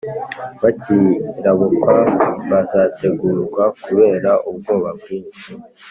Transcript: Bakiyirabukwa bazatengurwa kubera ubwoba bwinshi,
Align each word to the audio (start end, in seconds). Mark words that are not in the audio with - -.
Bakiyirabukwa 0.61 1.93
bazatengurwa 2.51 3.63
kubera 3.83 4.31
ubwoba 4.49 4.89
bwinshi, 4.99 5.51